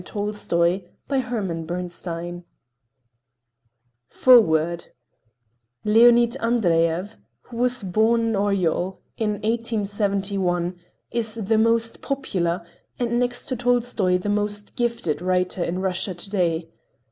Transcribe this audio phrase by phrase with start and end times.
[0.03, 2.43] Tolstoy by Herman Bernstein
[4.07, 4.87] FOREWORD
[5.83, 10.79] Leonid Andreyev, who was born in Oryol, in 1871,
[11.11, 12.65] is the most popular,
[12.97, 16.71] and next to Tolstoy, the most gifted writer in Russia to day.